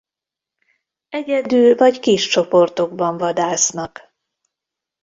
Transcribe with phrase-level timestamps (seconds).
[1.09, 4.13] Egyedül vagy kis csoportokban vadásznak.